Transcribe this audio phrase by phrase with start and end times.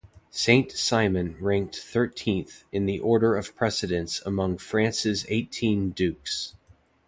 [0.31, 6.55] Saint-Simon ranked thirteenth in the order of precedence among France's eighteen dukes.